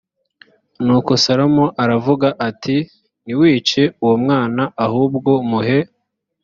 [0.85, 2.77] nuko salomo aravuga ati
[3.23, 5.79] ntiwice uwo mwana ahubwo muhe